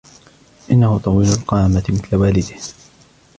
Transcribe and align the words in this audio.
إنهُ 0.71 0.99
طويل 0.99 1.27
القامة 1.31 1.83
مِثل 1.89 2.15
والدهُ. 2.15 2.61